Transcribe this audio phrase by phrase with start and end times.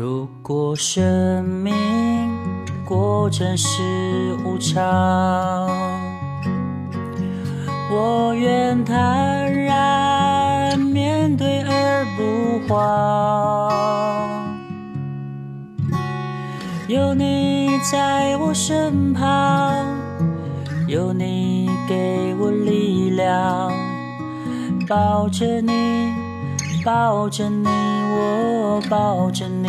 [0.00, 1.74] 如果生命
[2.86, 3.82] 过程是
[4.46, 4.80] 无常，
[7.90, 13.70] 我愿坦然面对而不慌。
[16.88, 19.84] 有你在我身旁，
[20.88, 23.70] 有你给我力量，
[24.88, 26.10] 抱着你，
[26.82, 29.68] 抱着你，我抱着你，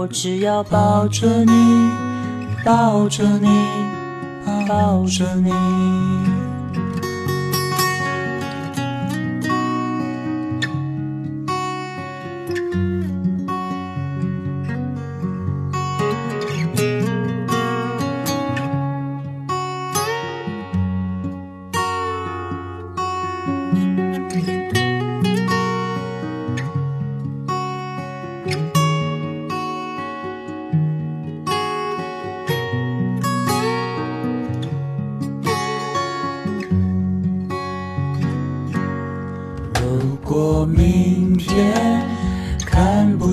[0.00, 1.92] 我只要抱着你，
[2.64, 3.48] 抱着你，
[4.66, 6.39] 抱着你。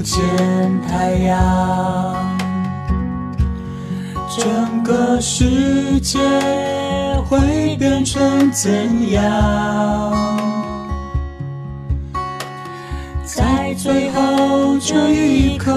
[0.07, 0.23] 见
[0.87, 2.15] 太阳，
[4.29, 6.17] 整个世界
[7.27, 10.39] 会变成怎样？
[13.25, 15.75] 在最后这一刻，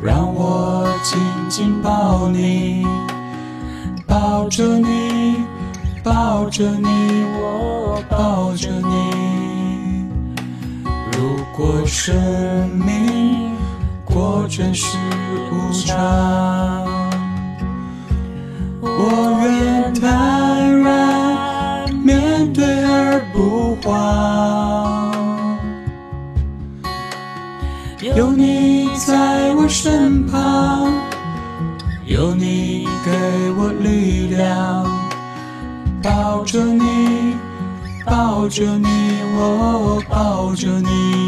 [0.00, 1.18] 让我紧
[1.48, 2.86] 紧抱你，
[4.06, 5.42] 抱着你，
[6.04, 6.86] 抱着你，
[7.40, 7.77] 我
[11.58, 12.14] 如果生
[12.68, 13.50] 命
[14.04, 14.96] 过程是
[15.50, 16.86] 无常。
[18.80, 25.58] 我愿坦然面对而不慌，
[28.00, 30.92] 有你在我身旁，
[32.06, 33.10] 有你给
[33.58, 34.86] 我力量，
[36.04, 37.34] 抱着你，
[38.06, 38.86] 抱着你，
[39.34, 41.27] 我抱着，你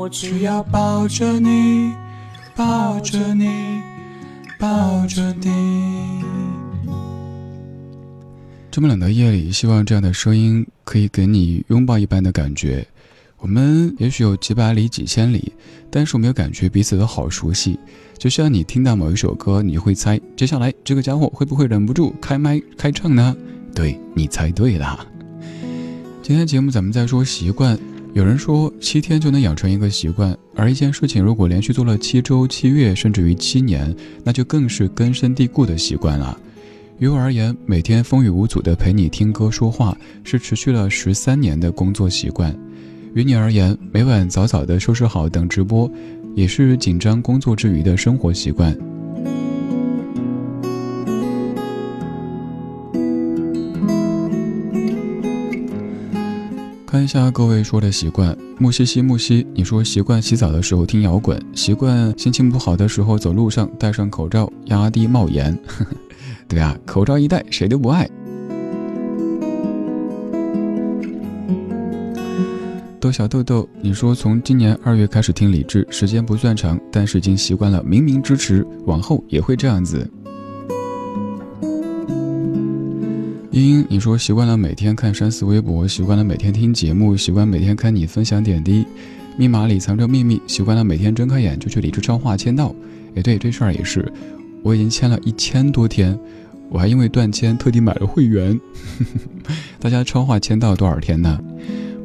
[0.00, 1.92] 我只要抱着你，
[2.56, 3.50] 抱着你，
[4.58, 6.24] 抱着你。
[8.70, 12.86] 这么冷的夜里，希望这样的声音可以给你拥抱一般的感觉。
[13.36, 15.52] 我们也许有几百里、几千里，
[15.90, 17.78] 但是我们有感觉彼此都好熟悉。
[18.16, 23.36] 就像你听到某一首歌，你会猜接下来这个家伙会不会忍不住开麦开唱呢？
[23.74, 25.06] 对你猜对了。
[26.22, 27.78] 今天节目咱们在说习惯。
[28.12, 36.36] 有人说七天就能养成一个习惯，而一件事情如果连续做了七周、七月，甚至于七年，那就更是根深蒂固的习惯了。
[36.98, 42.52] 于我而言，每天风雨无阻的陪你听歌说话，是持续了十三年的工作习惯；
[43.14, 45.90] 于你而言，每晚早早的收拾好等直播，
[46.34, 48.76] 也是紧张工作之余的生活习惯。
[57.00, 65.58] 看一下各位说的习惯，木西西木西，你说习惯洗澡的时候听摇滚，习惯心情不好的时候走路上戴上口罩压低帽檐。
[66.46, 68.06] 对啊，口罩一戴，谁都不爱。
[73.00, 80.06] 豆小豆豆，你说从今年二月开始听李志，时间不算长，但是已经习惯了明明支持，往后也会这样子。
[83.52, 88.86] 茵茵，你说习惯了每天看山寺微博，习惯了每天听节目，习惯每天看你分享点滴。
[89.36, 92.72] 密码里藏着秘密，习惯了每天睁开眼就去理智超话签到。
[93.16, 94.06] 哎，对，这事儿也是，
[94.62, 96.16] 我已经签了一千多天，
[96.68, 98.58] 我还因为断签特地买了会员。
[99.80, 101.36] 大家超话签到多少天呢？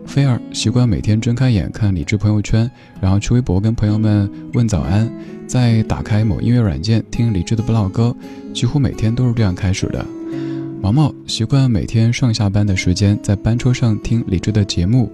[0.07, 2.69] 菲儿习惯每天睁开眼看理智朋友圈，
[2.99, 5.07] 然后去微博跟朋友们问早安，
[5.45, 8.15] 再打开某音乐软件听理智的不老歌，
[8.51, 10.03] 几乎每天都是这样开始的。
[10.81, 15.11] 毛毛习惯每天上下班的时间在班车上听李智的节目。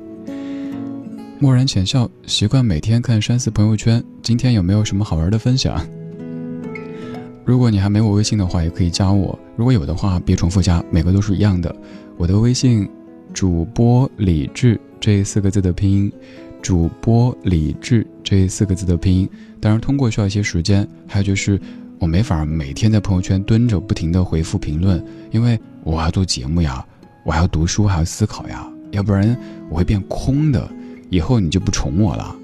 [1.39, 5.79] 默然浅笑习惯每天看山寺朋友圈，今天有没有什么好玩的分享？
[7.45, 11.73] 如果你还没有微信的话，也可以加我；如果有的话，别重复加，每个都是一样的。
[12.17, 12.87] 我的微信。
[13.33, 16.11] 主播李智这四个字的拼音，
[16.61, 19.29] 主播李智这四个字的拼音，
[19.61, 21.57] 当然通过需要一些时间，还有就是
[22.01, 26.83] 我没法每天在朋友圈蹲着不停的回复评论，因为我要做节目呀，
[27.24, 29.38] 我还要读书，还要思考呀，要不然
[29.69, 30.68] 我会变空的，
[31.12, 32.36] 以后你就不宠我了。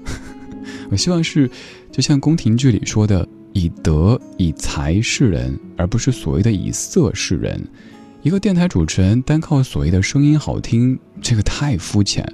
[0.92, 1.50] 我希望是，
[1.90, 7.60] 就像宫廷剧里说的，以德以才示人，而不是所谓的以色示人。
[8.22, 12.24] 一个电台主持人单靠所谓的声音好听，这个太肤浅。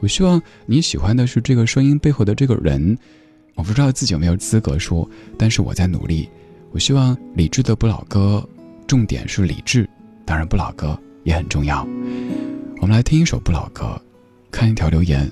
[0.00, 2.98] 我希望你喜欢的是这个声音背后的这个人。
[3.54, 5.08] 我不知道自己有没有资格说，
[5.38, 6.28] 但是我在努力。
[6.74, 8.44] 我希望理智的不老歌，
[8.84, 9.88] 重点是理智，
[10.24, 11.86] 当然不老歌也很重要。
[12.80, 13.96] 我们来听一首不老歌，
[14.50, 15.30] 看一条留言。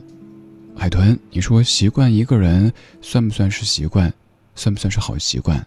[0.76, 4.14] 海豚，你说习惯一个人算不算是习惯？
[4.54, 5.60] 算不算是好习惯？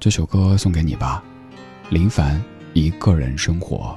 [0.00, 1.22] 这首歌送给你吧，
[1.88, 2.42] 林凡。
[2.72, 3.96] 一个人生活。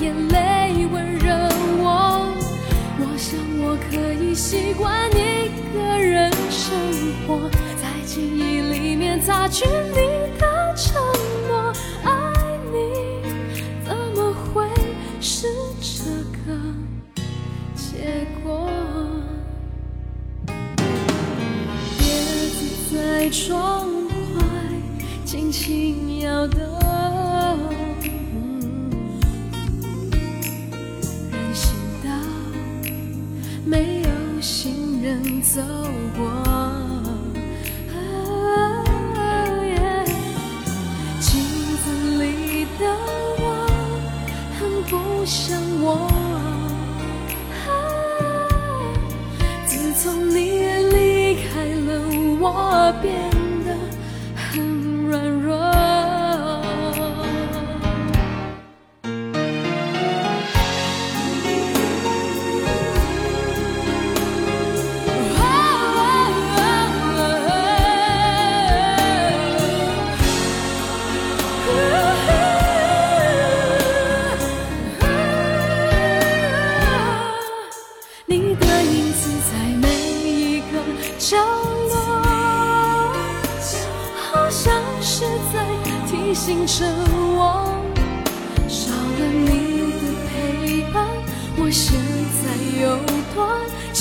[0.00, 1.34] 眼泪温热
[1.78, 2.34] 我。
[2.98, 6.74] 我想我可以习惯一个人生
[7.26, 7.92] 活，在。
[8.04, 9.94] 记忆里面擦去你
[10.38, 11.00] 的承
[11.48, 11.72] 诺，
[12.04, 12.10] 爱
[12.70, 12.76] 你
[13.86, 14.68] 怎么会
[15.18, 15.46] 是
[15.80, 16.04] 这
[16.44, 16.52] 个
[17.74, 18.68] 结果？
[22.00, 22.04] 叶
[22.50, 23.88] 子在窗
[24.36, 24.42] 外
[25.24, 26.60] 轻轻摇动，
[35.42, 35.60] 走
[36.16, 36.84] 过，啊
[41.20, 41.30] 镜
[41.78, 41.84] 子
[42.22, 42.82] 里的
[43.38, 43.44] 我
[44.58, 44.92] 很不
[45.26, 46.08] 像我。
[49.66, 50.36] 自从你
[50.94, 51.90] 离开了
[52.40, 53.31] 我，变。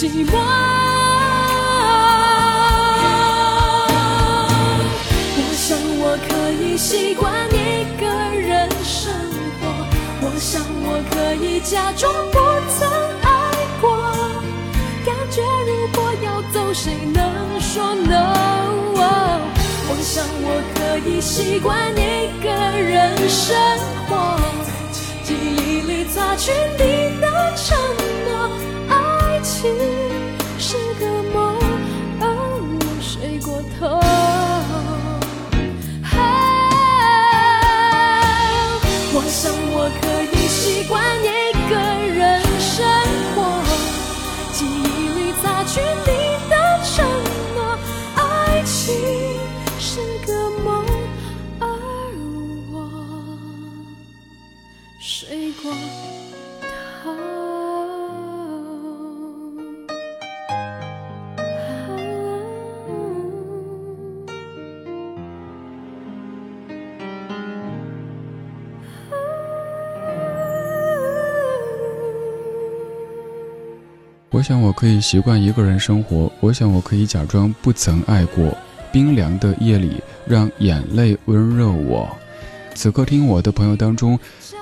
[0.01, 0.33] 寂寞？
[5.37, 6.29] 我想我可
[6.59, 9.13] 以习惯一个人生
[9.61, 9.61] 活，
[10.21, 12.39] 我想我可以假装不
[12.79, 12.89] 曾
[13.21, 13.29] 爱
[13.79, 13.93] 过，
[15.05, 17.21] 感觉如果要走，谁能
[17.61, 18.17] 说 no？
[18.97, 23.55] 我想我可以习惯一个人生
[24.09, 24.41] 活，
[25.23, 27.77] 记忆里擦去你的承
[28.25, 28.49] 诺，
[29.61, 30.00] 情。
[74.41, 78.57] 我想我可以习惯一个人生活，我想我可以假装不曾爱过。
[78.91, 82.09] 冰凉的夜里，让眼泪温热我。
[82.73, 84.17] 此刻听我的朋友当中，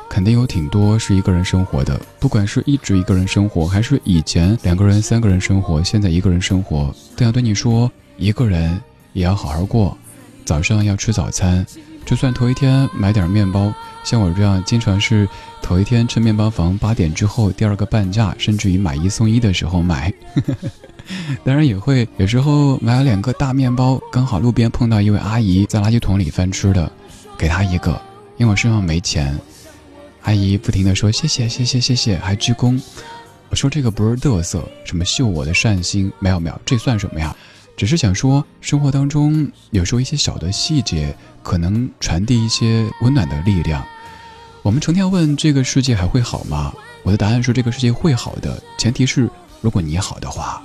[0.09, 1.98] 肯定有挺多是一个人生活的。
[2.19, 8.81] 不管是一直一个人生活，还是以前两个人、三个人生活，现在一个人生活，都想对你说：一个人
[9.13, 9.98] 也要好好过。
[10.43, 11.65] 早上要吃早餐，
[12.09, 13.71] 就算头一天买点面包。
[14.03, 15.29] 像我这样，经常是
[15.61, 20.11] 头一天趁面包房，八点之后第二个半价，甚至于买一送一的时候买。
[21.45, 26.91] 当然也会有时候买了两个大面包，刚好路边碰到一位阿姨在垃圾桶里翻吃的，
[27.37, 28.01] 给她一个，
[28.37, 29.37] 因为我身上没钱。
[30.23, 32.81] 阿姨不停的说谢谢谢谢谢谢，还鞠躬。
[33.49, 37.35] 我说这个不是嘚瑟，什么秀我的善心，没有没有，这算什么呀？
[37.79, 43.81] 只是想说，生活当中有时候一些小的细节，可能传递一些温暖的力量。
[44.63, 46.74] 我们成天问这个世界还会好吗？
[47.03, 49.29] 我的答案是这个世界会好的，前提是
[49.62, 50.62] 如果你好的话。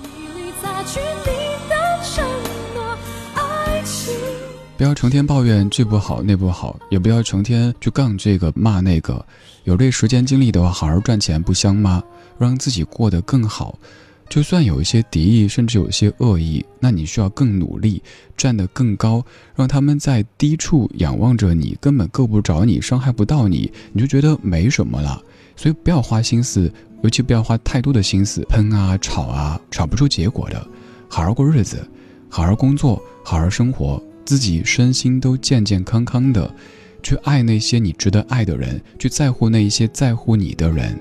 [4.75, 9.25] 不要成天抱怨这不好那不好，也不要成天去杠这个骂那个。
[9.63, 12.03] 有这时间精力的话，好好赚钱不香吗？
[12.37, 13.79] 让自己过得更好。
[14.27, 18.01] 就算有一些敌意，甚至有一些恶意，那你需要更努力，
[18.35, 19.23] 站得更高，
[19.55, 25.21] 让他们在低处仰望着你，根本够不着你，伤害不到你，你就觉得没什么了。
[25.55, 26.69] 所以不要花心思，
[27.01, 30.67] 尤其不要花太多的心思喷啊、吵啊，吵不出结果的。
[31.07, 31.87] 好好过日子，
[32.27, 36.53] 好好工作，好好生活，自己身心都健健康康的，
[37.01, 40.99] 去爱那些你值得爱的人，去在乎那一些在乎你的人。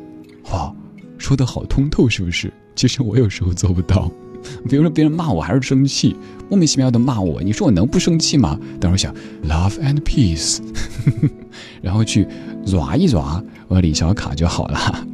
[0.53, 0.73] 哇，
[1.19, 2.53] 说的好通透，是不是？
[2.75, 4.11] 其实我有时候做不到，
[4.69, 6.17] 比如说别人骂我还是生气，
[6.51, 8.59] 莫名其妙的骂我，你说我能不生气吗？
[8.81, 9.15] 等会想
[9.49, 10.59] love and peace，
[11.81, 12.27] 然后去
[12.67, 15.07] 抓一抓我李小卡就好了。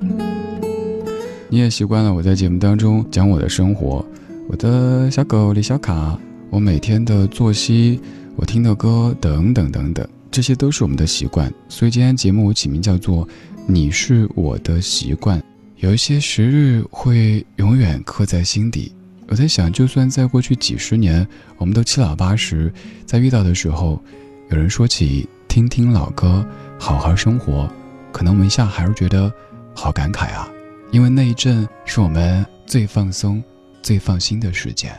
[1.48, 4.04] 你也习惯了我在节目当中讲我的生活，
[4.48, 6.18] 我的小狗李小卡，
[6.50, 8.00] 我每天的作息，
[8.34, 11.50] 我听的歌等等等等，这些都是我们的习惯。
[11.68, 13.26] 所以今天节目我起名叫做
[13.68, 15.42] 你是我的习惯。
[15.78, 18.92] 有一些时日会永远刻在心底。
[19.28, 21.26] 我在想，就算在过去几十年，
[21.58, 22.72] 我们都七老八十，
[23.04, 24.00] 在遇到的时候，
[24.50, 26.46] 有人说起听听老歌，
[26.78, 27.68] 好好生活，
[28.12, 29.32] 可能我们一下还是觉得
[29.74, 30.48] 好感慨啊，
[30.92, 33.42] 因为那一阵是我们最放松、
[33.82, 34.94] 最放心的时间。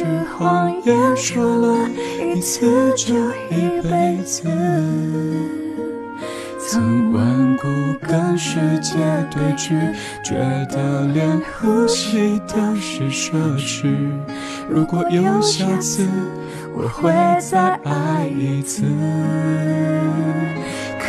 [0.00, 1.76] 是谎言说了
[2.34, 3.14] 一次就
[3.50, 4.48] 一辈子。
[6.58, 7.68] 曾顽固
[8.00, 8.96] 跟世界
[9.30, 9.92] 对峙，
[10.24, 10.36] 觉
[10.70, 13.94] 得连呼吸都是奢侈。
[14.70, 16.08] 如果有下次，
[16.74, 18.84] 我会再爱一次。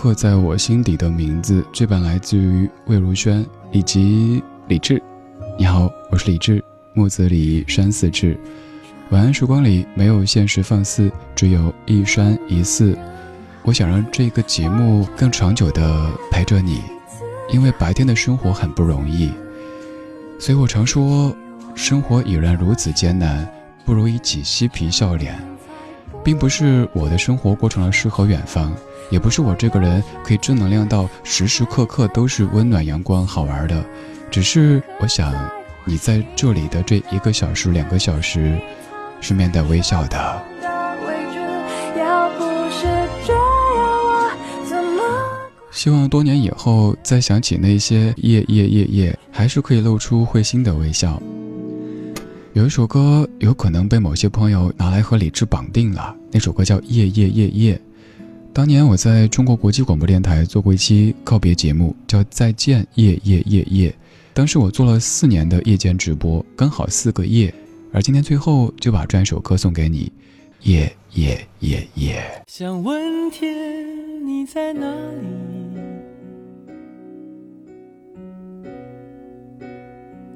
[0.00, 5.00] 刻在我心底的名字，这版来自于魏如萱以及李志。
[5.58, 6.64] 你好，我是李志，
[6.94, 8.34] 木子李，山寺志。
[9.10, 12.96] 晚安时光里没有现实放肆，只有一山一寺。
[13.62, 16.80] 我想让这个节目更长久的陪着你，
[17.52, 19.30] 因为白天的生活很不容易，
[20.38, 21.36] 所以我常说，
[21.74, 23.46] 生活已然如此艰难，
[23.84, 25.38] 不如一起嬉皮笑脸。
[26.24, 28.74] 并不是我的生活过成了诗和远方，
[29.10, 33.84] 也不是我这个人可以正能量到时时刻刻都是温暖阳光好玩的，
[34.30, 35.34] 只是我想，
[35.84, 38.58] 你在这里的这一个小时、两个小时。
[39.22, 40.42] 是面带微笑的。
[45.70, 51.20] 希望多年以后再想起那些夜夜夜夜，还是可以露出会心的微笑。
[52.52, 57.74] 有一首歌有可能被某些朋友拿来和李志绑定了，那首歌叫《夜夜夜夜》。
[58.52, 63.88] 当年我在中国国际广播电台做过一期告别节目，叫《再见夜夜夜夜》。
[64.34, 67.54] 当时我做了四年的夜间直播，刚好四个夜。
[67.92, 70.12] 而今天最后就把这首歌送给你，
[70.62, 72.20] 夜夜夜夜。
[72.48, 75.28] 想问天你在哪里？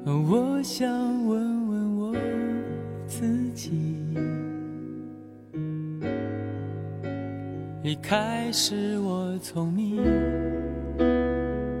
[0.05, 0.87] 我想
[1.27, 1.54] 问
[3.55, 3.71] 己。
[7.81, 10.03] 一开始我聪明，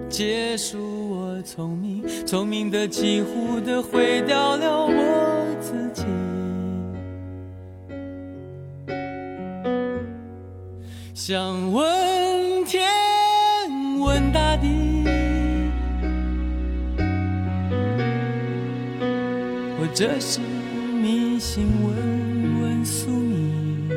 [0.07, 5.45] 结束我聪明，聪明的几乎的毁掉了我。
[5.59, 6.03] 自己
[11.13, 12.87] 想问天，
[13.99, 15.05] 问大地，
[19.79, 20.39] 或者是
[21.55, 23.89] 迷信，问问宿命，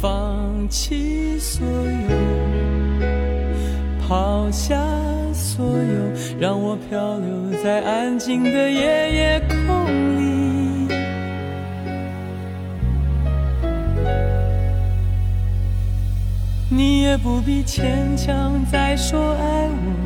[0.00, 2.08] 放弃所有，
[4.06, 4.76] 抛下。
[5.32, 10.88] 所有让我漂流在安静的夜夜空里，
[16.70, 20.05] 你也不必牵强再说爱我，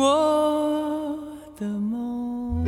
[0.00, 1.18] 我
[1.56, 2.64] 的梦。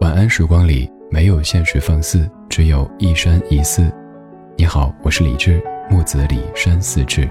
[0.00, 3.88] 晚安时光里没有现实放肆，只有一山一寺。
[4.56, 7.30] 你好，我是李志，木子李山寺志。